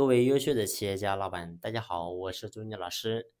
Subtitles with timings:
[0.00, 3.32] 各位优秀的企业家老板，大家好，我是朱妮老师。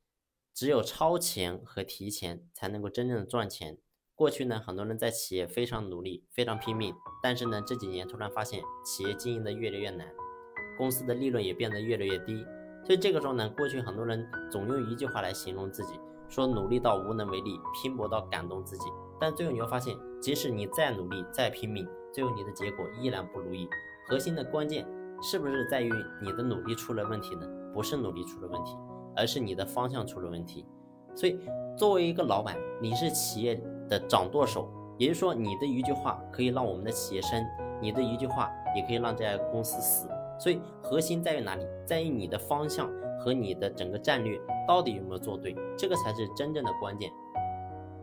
[0.52, 3.78] 只有超前和提前，才能够真正的赚钱。
[4.14, 10.06] 过去呢，很多人在企业非常努力，非常拼命，但是呢，这几年突然发现企业经营的越来越难，
[10.76, 12.44] 公司的利润也变得越来越低。
[12.84, 15.94] 所以这个时候呢，过去很多人总用一句话来形容自己，
[16.28, 18.84] 说努力到无能为力，拼搏到感动自己。
[19.18, 23.66] 但最后你会发现，即使你再努力、再拼命，最后你的结果依然不如意。
[24.06, 24.84] 核心的关键
[25.22, 25.90] 是不是在于
[26.22, 27.46] 你的努力出了问题呢？
[27.72, 28.76] 不是努力出了问题，
[29.16, 30.66] 而是你的方向出了问题。
[31.14, 31.38] 所以，
[31.76, 37.44] 作为一个老板，你是企业的掌舵手，也就是说，你的一句话可以让我们的企业生，
[37.80, 40.08] 你的一句话也可以让这家公司死。
[40.38, 41.66] 所以，核心在于哪里？
[41.84, 47.10] 在于你的方向和你的整个战略到底有没有做对，这个才是真正的关键。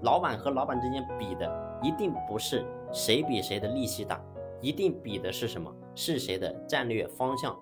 [0.04, 4.22] 老板和老板之间比的，一定不是谁比谁的力气大，
[4.62, 5.74] 一定比的是什么？
[5.98, 7.58] 是谁的战略方向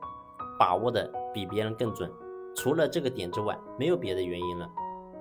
[0.59, 2.11] 把握的比别人更准？
[2.53, 4.69] 除了这个点之外，没有别的原因了。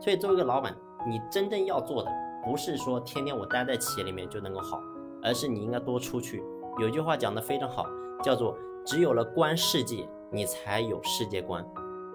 [0.00, 2.11] 所以，作为一个老板，你真正要做的，
[2.44, 4.80] 不是说天天我待在企业里面就能够好，
[5.22, 6.42] 而是你应该多出去。
[6.80, 7.86] 有句话讲得非常好，
[8.20, 11.64] 叫做“只有了观世界，你才有世界观”。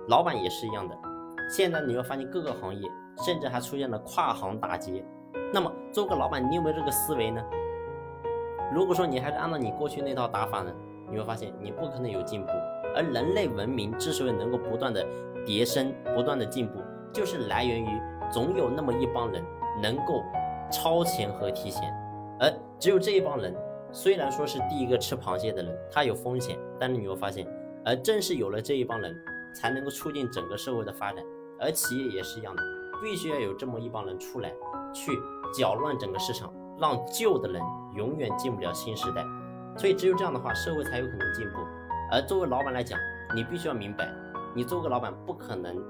[0.09, 0.95] 老板也是一样的。
[1.49, 2.87] 现在你会发现各个行业。
[3.25, 5.03] 甚至还出现了跨行打劫。
[5.53, 7.43] 那么，做个老板，你有没有这个思维呢？
[8.73, 10.71] 如果说你还是按照你过去那套打法呢，
[11.11, 12.51] 你会发现你不可能有进步。
[12.95, 15.05] 而人类文明之所以能够不断的
[15.45, 16.79] 迭升、不断的进步，
[17.13, 19.43] 就是来源于总有那么一帮人
[19.81, 20.23] 能够
[20.71, 21.93] 超前和提前。
[22.39, 23.55] 而只有这一帮人，
[23.91, 27.47] 虽然说是第一个吃螃蟹的人，他有风险，但是你会发现，
[27.85, 29.15] 而正是有了这一帮人，
[29.53, 31.23] 才能够促进整个社会的发展。
[31.59, 32.61] 而企业也是一样的。
[33.01, 34.51] 必须要有这么一帮人出来，
[34.93, 35.11] 去
[35.53, 37.61] 搅乱整个市场，让旧的人
[37.95, 39.23] 永远进不了新时代。
[39.79, 41.59] 所以只有这样的话，社会才有可能进步。
[42.11, 42.99] 而作为老板来讲，
[43.33, 44.11] 你必须要明白，
[44.53, 45.81] 你做个老板不可能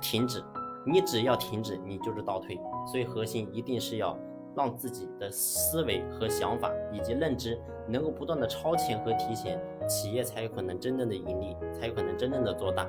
[0.00, 0.42] 停止，
[0.84, 2.58] 你只要停止，你就是倒退。
[2.90, 4.18] 所以核心一定是要
[4.56, 7.56] 让自己的思维和想法以及认知
[7.86, 12.84] 能够不断的超前和提前，企业才有可能真正的盈利，才有可能真正的做大。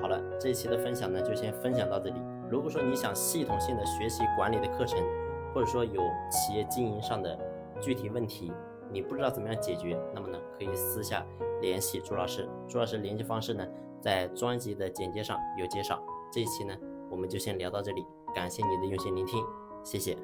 [0.00, 2.16] 好了，这一期的分享呢，就先分享到这里。
[2.48, 5.02] 如果说你想系统性的学习管理的课程，
[5.52, 7.36] 或者说有企业经营上的
[7.80, 8.52] 具体问题，
[8.96, 11.22] 你不知道怎么样解决，那么呢，可以私下
[11.60, 12.48] 联系朱老师。
[12.66, 13.62] 朱老师联系方式呢，
[14.00, 16.02] 在专辑的简介上有介绍。
[16.32, 16.74] 这一期呢，
[17.10, 19.44] 我们就先聊到这里，感谢你的用心聆听，
[19.84, 20.16] 谢谢。